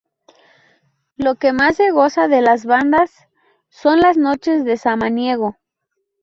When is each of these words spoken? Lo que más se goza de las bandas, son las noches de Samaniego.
Lo 1.15 1.35
que 1.35 1.53
más 1.53 1.75
se 1.75 1.91
goza 1.91 2.27
de 2.27 2.41
las 2.41 2.65
bandas, 2.65 3.13
son 3.69 3.99
las 3.99 4.17
noches 4.17 4.65
de 4.65 4.75
Samaniego. 4.75 5.57